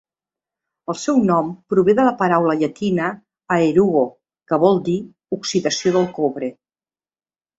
El 0.91 0.95
seu 1.01 1.17
nom 1.31 1.49
prové 1.73 1.93
de 1.99 2.05
la 2.07 2.13
paraula 2.21 2.55
llatina 2.61 3.09
"aerugo", 3.57 4.05
que 4.51 4.59
vol 4.65 4.81
dir 4.87 4.97
"oxidació 5.39 5.93
del 5.99 6.09
cobre". 6.19 6.49